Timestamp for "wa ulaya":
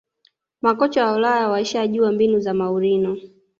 1.05-1.49